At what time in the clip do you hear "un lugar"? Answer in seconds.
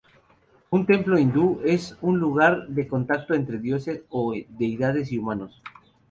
2.01-2.67